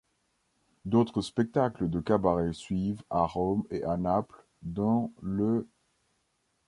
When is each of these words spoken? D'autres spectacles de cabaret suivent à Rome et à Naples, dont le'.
D'autres 0.85 1.21
spectacles 1.21 1.87
de 1.87 1.99
cabaret 1.99 2.53
suivent 2.53 3.03
à 3.11 3.27
Rome 3.27 3.65
et 3.69 3.83
à 3.83 3.97
Naples, 3.97 4.47
dont 4.63 5.13
le'. 5.21 5.67